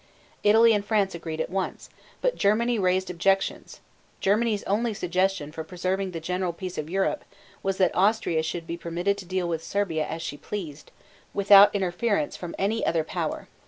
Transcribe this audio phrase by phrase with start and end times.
[0.41, 1.87] Italy and France agreed at once,
[2.21, 3.81] but Germany raised objections.
[4.19, 7.23] Germany's only suggestion for preserving the general peace of Europe
[7.61, 10.89] was that Austria should be permitted to deal with Serbia as she pleased,
[11.35, 13.47] without interference from any other power.